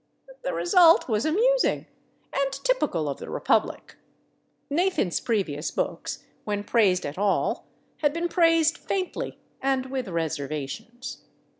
The 0.41 0.51
result 0.55 1.07
was 1.07 1.27
amusing, 1.27 1.85
and 2.33 2.51
typical 2.51 3.07
of 3.07 3.19
the 3.19 3.29
republic. 3.29 3.97
Nathan's 4.67 5.19
previous 5.19 5.69
books, 5.69 6.23
when 6.43 6.63
praised 6.63 7.05
at 7.05 7.19
all, 7.19 7.67
had 7.97 8.11
been 8.11 8.27
praised 8.27 8.79
faintly 8.79 9.37
and 9.61 9.85
with 9.91 10.07
reservations. 10.07 11.19